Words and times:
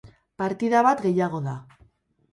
Partida 0.41 0.81
bat 0.89 1.05
gehiago 1.05 1.43
da. 1.49 1.57